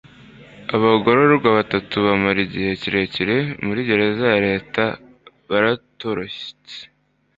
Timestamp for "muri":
3.65-3.79